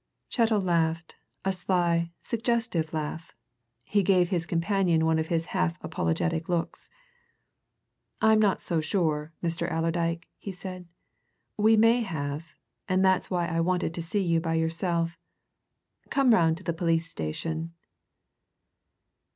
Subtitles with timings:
[0.29, 1.13] Chettle laughed
[1.45, 3.35] a sly, suggestive laugh.
[3.83, 6.89] He gave his companion one of his half apologetic looks.
[8.19, 9.71] "I'm not so sure, Mr.
[9.71, 10.87] Allerdyke," he said.
[11.55, 12.55] "We may have
[12.89, 15.19] and that's why I wanted to see you by yourself.
[16.09, 17.75] Come round to the police station."